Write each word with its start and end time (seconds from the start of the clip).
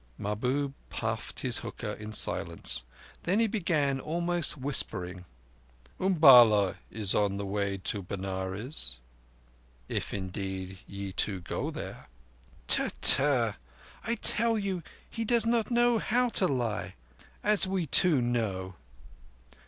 Mahbub 0.17 0.73
puffed 0.89 1.41
his 1.41 1.59
hookah 1.59 1.95
in 2.01 2.11
silence. 2.11 2.83
Then 3.21 3.39
he 3.39 3.45
began, 3.45 3.99
almost 3.99 4.57
whispering: 4.57 5.25
"Umballa 5.99 6.77
is 6.89 7.13
on 7.13 7.37
the 7.37 7.45
road 7.45 7.83
to 7.85 8.01
Benares—if 8.01 8.99
indeed 10.11 10.79
ye 10.87 11.11
two 11.11 11.41
go 11.41 11.69
there." 11.69 12.09
"Tck! 12.67 12.99
Tck! 13.01 13.57
I 14.03 14.15
tell 14.21 14.55
thee 14.55 14.81
he 15.07 15.23
does 15.23 15.45
not 15.45 15.69
know 15.69 15.99
how 15.99 16.29
to 16.29 16.47
lie—as 16.47 17.67
we 17.67 17.85
two 17.85 18.23
know." 18.23 18.73